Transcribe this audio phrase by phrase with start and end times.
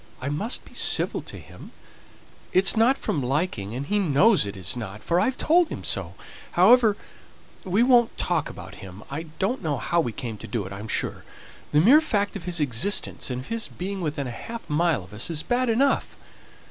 [0.19, 1.69] I must be civil to him;
[2.53, 6.15] it's not from liking, and he knows it's not, for I've told him so.
[6.53, 6.97] However,
[7.63, 9.03] we won't talk about him.
[9.11, 11.23] I don't know how we came to do it, I'm sure:
[11.71, 15.13] the mere fact of his existence, and of his being within half a mile of
[15.13, 16.17] us, is bad enough.